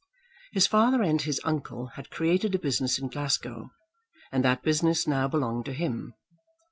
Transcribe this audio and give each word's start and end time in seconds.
His 0.51 0.65
father 0.65 1.03
and 1.03 1.21
his 1.21 1.39
uncle 1.43 1.91
had 1.93 2.09
created 2.09 2.55
a 2.55 2.57
business 2.57 2.97
in 2.97 3.07
Glasgow, 3.07 3.69
and 4.31 4.43
that 4.43 4.63
business 4.63 5.05
now 5.05 5.27
belonged 5.27 5.65
to 5.65 5.73
him. 5.73 6.15